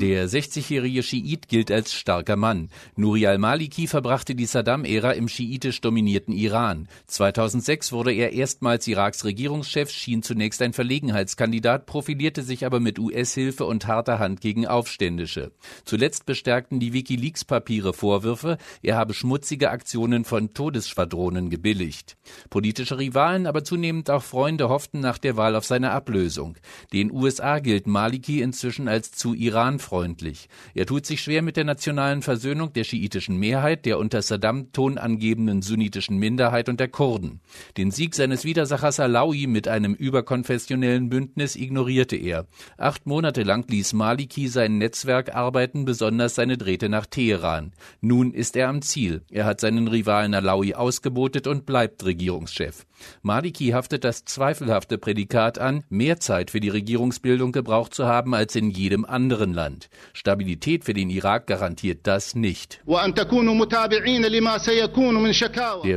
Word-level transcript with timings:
Der 0.00 0.26
60-jährige 0.26 1.02
Schiit 1.02 1.48
gilt 1.48 1.70
als 1.70 1.92
starker 1.92 2.36
Mann. 2.36 2.70
Nuri 2.96 3.26
al-Maliki 3.26 3.86
verbrachte 3.86 4.34
die 4.34 4.46
Saddam-Ära 4.46 5.10
im 5.10 5.28
schiitisch 5.28 5.82
dominierten 5.82 6.32
Iran. 6.32 6.88
2006 7.08 7.92
wurde 7.92 8.14
er 8.14 8.32
erstmals 8.32 8.86
Iraks 8.86 9.26
Regierungschef, 9.26 9.90
schien 9.90 10.22
zunächst 10.22 10.62
ein 10.62 10.72
Verlegenheitskandidat, 10.72 11.84
profilierte 11.84 12.42
sich 12.42 12.64
aber 12.64 12.80
mit 12.80 12.98
US-Hilfe 12.98 13.66
und 13.66 13.86
harter 13.86 14.18
Hand 14.18 14.40
gegen 14.40 14.66
Aufständische. 14.66 15.52
Zuletzt 15.84 16.24
bestärkten 16.24 16.80
die 16.80 16.94
WikiLeaks-Papiere 16.94 17.92
Vorwürfe, 17.92 18.56
er 18.82 18.96
habe 18.96 19.12
schmutzige 19.12 19.70
Aktionen 19.70 20.24
von 20.24 20.54
Todesschwadronen 20.54 21.50
gebilligt. 21.50 22.16
Politische 22.48 22.98
Rivalen, 22.98 23.46
aber 23.46 23.62
zunehmend 23.62 24.08
auch 24.08 24.22
Freunde 24.22 24.70
hofften 24.70 25.00
nach 25.00 25.18
der 25.18 25.36
Wahl 25.36 25.54
auf 25.54 25.66
seine 25.66 25.90
Ablösung. 25.90 26.13
Ablösung. 26.14 26.56
Den 26.92 27.10
USA 27.10 27.58
gilt 27.58 27.88
Maliki 27.88 28.40
inzwischen 28.40 28.86
als 28.86 29.10
zu 29.10 29.34
Iran 29.34 29.80
freundlich. 29.80 30.48
Er 30.72 30.86
tut 30.86 31.06
sich 31.06 31.20
schwer 31.20 31.42
mit 31.42 31.56
der 31.56 31.64
nationalen 31.64 32.22
Versöhnung 32.22 32.72
der 32.72 32.84
schiitischen 32.84 33.36
Mehrheit, 33.36 33.84
der 33.84 33.98
unter 33.98 34.22
Saddam 34.22 34.70
tonangebenden 34.70 35.60
sunnitischen 35.60 36.16
Minderheit 36.18 36.68
und 36.68 36.78
der 36.78 36.86
Kurden. 36.86 37.40
Den 37.76 37.90
Sieg 37.90 38.14
seines 38.14 38.44
Widersachers 38.44 39.00
Alawi 39.00 39.48
mit 39.48 39.66
einem 39.66 39.94
überkonfessionellen 39.94 41.08
Bündnis 41.08 41.56
ignorierte 41.56 42.16
er. 42.16 42.46
Acht 42.78 43.06
Monate 43.06 43.42
lang 43.42 43.68
ließ 43.68 43.92
Maliki 43.92 44.46
sein 44.46 44.78
Netzwerk 44.78 45.34
arbeiten, 45.34 45.84
besonders 45.84 46.36
seine 46.36 46.56
Drähte 46.56 46.88
nach 46.88 47.06
Teheran. 47.06 47.72
Nun 48.00 48.32
ist 48.32 48.54
er 48.54 48.68
am 48.68 48.82
Ziel. 48.82 49.22
Er 49.32 49.46
hat 49.46 49.60
seinen 49.60 49.88
Rivalen 49.88 50.34
Alawi 50.34 50.74
ausgebotet 50.74 51.48
und 51.48 51.66
bleibt 51.66 52.04
Regierungschef. 52.04 52.86
Maliki 53.22 53.70
haftet 53.70 54.04
das 54.04 54.24
zweifelhafte 54.24 54.98
Prädikat 54.98 55.58
an, 55.58 55.84
mehr 56.04 56.20
Zeit 56.20 56.50
für 56.50 56.60
die 56.60 56.68
Regierungsbildung 56.68 57.50
gebraucht 57.50 57.94
zu 57.94 58.04
haben 58.04 58.34
als 58.34 58.54
in 58.56 58.68
jedem 58.68 59.06
anderen 59.06 59.54
Land. 59.54 59.88
Stabilität 60.12 60.84
für 60.84 60.92
den 60.92 61.08
Irak 61.08 61.46
garantiert 61.46 62.00
das 62.02 62.34
nicht. 62.34 62.82
Der 62.84 63.00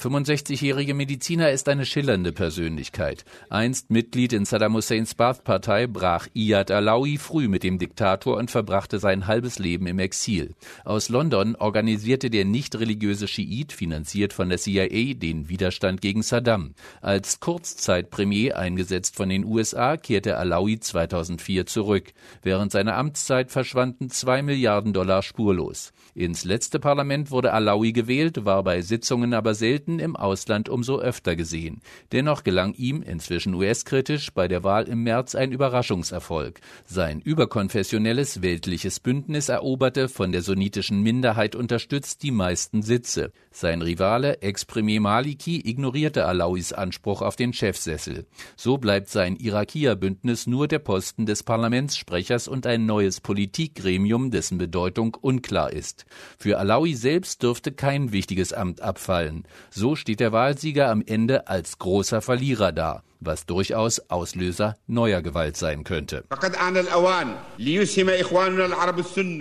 65-jährige 0.00 0.92
Mediziner 0.92 1.52
ist 1.52 1.70
eine 1.70 1.86
schillernde 1.86 2.32
Persönlichkeit. 2.32 3.24
Einst 3.48 3.90
Mitglied 3.90 4.34
in 4.34 4.44
Saddam 4.44 4.74
Husseins 4.74 5.14
Baath-Partei 5.14 5.86
brach 5.86 6.28
Iyad 6.34 6.70
Alawi 6.70 7.16
früh 7.16 7.48
mit 7.48 7.62
dem 7.62 7.78
Diktator 7.78 8.36
und 8.36 8.50
verbrachte 8.50 8.98
sein 8.98 9.26
halbes 9.26 9.58
Leben 9.58 9.86
im 9.86 9.98
Exil. 9.98 10.52
Aus 10.84 11.08
London 11.08 11.56
organisierte 11.56 12.28
der 12.28 12.44
nicht 12.44 12.78
religiöse 12.78 13.26
Schiit, 13.26 13.72
finanziert 13.72 14.34
von 14.34 14.50
der 14.50 14.58
CIA, 14.58 15.14
den 15.14 15.48
Widerstand 15.48 16.02
gegen 16.02 16.22
Saddam. 16.22 16.74
Als 17.00 17.40
Kurzzeitpremier 17.40 18.58
eingesetzt 18.58 19.16
von 19.16 19.30
den 19.30 19.46
USA 19.46 19.93
kehrte 19.96 20.36
Alawi 20.36 20.80
2004 20.80 21.66
zurück. 21.66 22.12
Während 22.42 22.72
seiner 22.72 22.96
Amtszeit 22.96 23.50
verschwanden 23.50 24.10
zwei 24.10 24.42
Milliarden 24.42 24.92
Dollar 24.92 25.22
spurlos. 25.22 25.92
Ins 26.14 26.44
letzte 26.44 26.78
Parlament 26.78 27.30
wurde 27.30 27.52
Alawi 27.52 27.92
gewählt, 27.92 28.44
war 28.44 28.62
bei 28.62 28.82
Sitzungen 28.82 29.34
aber 29.34 29.54
selten 29.54 29.98
im 29.98 30.14
Ausland 30.14 30.68
umso 30.68 31.00
öfter 31.00 31.36
gesehen. 31.36 31.80
Dennoch 32.12 32.44
gelang 32.44 32.74
ihm, 32.74 33.02
inzwischen 33.02 33.54
US-kritisch, 33.54 34.32
bei 34.32 34.46
der 34.46 34.62
Wahl 34.62 34.88
im 34.88 35.02
März 35.02 35.34
ein 35.34 35.50
Überraschungserfolg. 35.50 36.60
Sein 36.84 37.20
überkonfessionelles 37.20 38.42
weltliches 38.42 39.00
Bündnis 39.00 39.48
eroberte, 39.48 40.08
von 40.08 40.30
der 40.32 40.42
sunnitischen 40.42 41.02
Minderheit 41.02 41.56
unterstützt, 41.56 42.22
die 42.22 42.30
meisten 42.30 42.82
Sitze. 42.82 43.32
Sein 43.50 43.82
Rivale, 43.82 44.40
Ex-Premier 44.42 45.00
Maliki, 45.00 45.68
ignorierte 45.68 46.24
Alawis 46.26 46.72
Anspruch 46.72 47.22
auf 47.22 47.36
den 47.36 47.52
Chefsessel. 47.52 48.26
So 48.56 48.78
bleibt 48.78 49.08
sein 49.08 49.36
Irakia-Bündnis 49.84 50.46
nur 50.46 50.66
der 50.66 50.78
Posten 50.78 51.26
des 51.26 51.42
Parlamentssprechers 51.42 52.48
und 52.48 52.66
ein 52.66 52.86
neues 52.86 53.20
Politikgremium, 53.20 54.30
dessen 54.30 54.56
Bedeutung 54.56 55.14
unklar 55.20 55.72
ist. 55.72 56.06
Für 56.38 56.58
Alawi 56.58 56.94
selbst 56.94 57.42
dürfte 57.42 57.70
kein 57.70 58.10
wichtiges 58.12 58.52
Amt 58.54 58.80
abfallen. 58.80 59.44
So 59.70 59.94
steht 59.94 60.20
der 60.20 60.32
Wahlsieger 60.32 60.90
am 60.90 61.02
Ende 61.04 61.48
als 61.48 61.78
großer 61.78 62.22
Verlierer 62.22 62.72
da 62.72 63.02
was 63.26 63.46
durchaus 63.46 64.10
Auslöser 64.10 64.76
neuer 64.86 65.22
Gewalt 65.22 65.56
sein 65.56 65.84
könnte. 65.84 66.24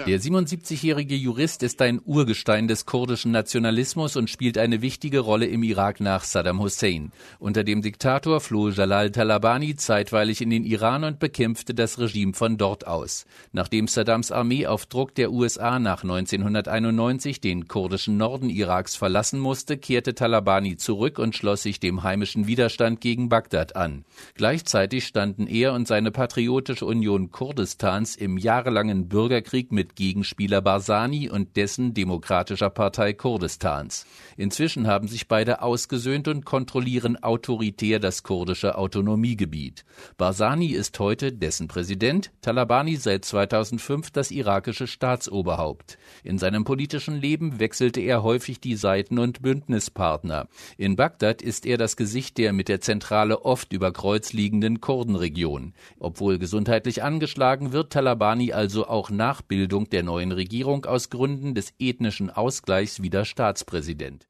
Der 0.07 0.19
77-jährige 0.19 1.15
Jurist 1.15 1.63
ist 1.63 1.81
ein 1.81 2.01
Urgestein 2.05 2.67
des 2.67 2.85
kurdischen 2.85 3.31
Nationalismus 3.31 4.15
und 4.15 4.29
spielt 4.29 4.57
eine 4.57 4.81
wichtige 4.81 5.19
Rolle 5.19 5.45
im 5.45 5.63
Irak 5.63 5.99
nach 5.99 6.23
Saddam 6.23 6.59
Hussein. 6.59 7.11
Unter 7.39 7.63
dem 7.63 7.81
Diktator 7.81 8.39
floh 8.39 8.69
Jalal 8.69 9.11
Talabani 9.11 9.75
zeitweilig 9.75 10.41
in 10.41 10.49
den 10.49 10.63
Iran 10.63 11.03
und 11.03 11.19
bekämpfte 11.19 11.73
das 11.73 11.99
Regime 11.99 12.33
von 12.33 12.57
dort 12.57 12.87
aus. 12.87 13.25
Nachdem 13.51 13.87
Saddams 13.87 14.31
Armee 14.31 14.67
auf 14.67 14.85
Druck 14.85 15.15
der 15.15 15.31
USA 15.31 15.79
nach 15.79 16.03
1991 16.03 17.41
den 17.41 17.67
kurdischen 17.67 18.17
Norden 18.17 18.49
Iraks 18.49 18.95
verlassen 18.95 19.39
musste, 19.39 19.77
kehrte 19.77 20.15
Talabani 20.15 20.77
zurück 20.77 21.19
und 21.19 21.35
schloss 21.35 21.63
sich 21.63 21.79
dem 21.79 22.03
heimischen 22.03 22.47
Widerstand 22.47 23.01
gegen 23.01 23.29
Bagdad 23.29 23.72
an. 23.75 24.05
Gleichzeitig 24.35 25.05
standen 25.05 25.47
er 25.47 25.73
und 25.73 25.87
seine 25.87 26.11
Patriotische 26.11 26.85
Union 26.85 27.31
Kurdistans 27.31 28.15
im 28.15 28.37
jahrelangen 28.37 29.07
Bürgerkrieg 29.09 29.71
mit 29.71 29.95
Gegenspieler 29.95 30.61
Barzani 30.61 31.29
und 31.29 31.55
dessen 31.55 31.93
Demokratischer 31.93 32.69
Partei 32.69 33.13
Kurdistans. 33.13 34.05
Inzwischen 34.37 34.87
haben 34.87 35.07
sich 35.07 35.27
beide 35.27 35.61
ausgesöhnt 35.61 36.27
und 36.27 36.45
kontrollieren 36.45 37.21
autoritär 37.21 37.99
das 37.99 38.23
kurdische 38.23 38.77
Autonomiegebiet. 38.77 39.85
Barzani 40.17 40.67
ist 40.67 40.99
heute 40.99 41.31
dessen 41.31 41.67
Präsident, 41.67 42.31
Talabani 42.41 42.95
seit 42.95 43.25
2005 43.25 44.11
das 44.11 44.31
irakische 44.31 44.87
Staatsoberhaupt. 44.87 45.97
In 46.23 46.37
seinem 46.37 46.63
politischen 46.63 47.15
Leben 47.15 47.59
wechselte 47.59 48.01
er 48.01 48.23
häufig 48.23 48.59
die 48.59 48.75
Seiten 48.75 49.19
und 49.19 49.41
Bündnispartner. 49.41 50.47
In 50.77 50.95
Bagdad 50.95 51.41
ist 51.41 51.65
er 51.65 51.77
das 51.77 51.97
Gesicht 51.97 52.37
der 52.37 52.53
mit 52.53 52.67
der 52.67 52.81
Zentrale 52.81 53.45
oft 53.63 53.71
über 53.71 53.93
Kreuz 53.93 54.33
liegenden 54.33 54.81
Kurdenregion. 54.81 55.73
Obwohl 55.97 56.37
gesundheitlich 56.37 57.01
angeschlagen, 57.01 57.71
wird 57.71 57.93
Talabani 57.93 58.51
also 58.51 58.87
auch 58.87 59.09
nach 59.09 59.41
Bildung 59.41 59.89
der 59.89 60.03
neuen 60.03 60.33
Regierung 60.33 60.83
aus 60.83 61.09
Gründen 61.09 61.55
des 61.55 61.73
ethnischen 61.79 62.29
Ausgleichs 62.29 63.01
wieder 63.01 63.23
Staatspräsident. 63.23 64.27